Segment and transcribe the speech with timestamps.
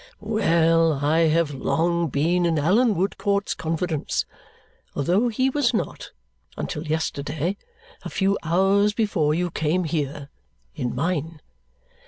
[0.19, 0.93] Well!
[1.05, 4.25] I have long been in Allan Woodcourt's confidence,
[4.95, 6.09] although he was not,
[6.57, 7.55] until yesterday,
[8.01, 10.29] a few hours before you came here,
[10.73, 11.39] in mine.